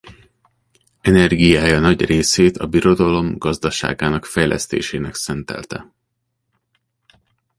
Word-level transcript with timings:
Energiája 1.01 1.79
nagy 1.79 2.05
részét 2.05 2.57
a 2.57 2.67
birodalom 2.67 3.37
gazdaságának 3.37 4.25
fejlesztésének 4.25 5.15
szentelte. 5.15 5.93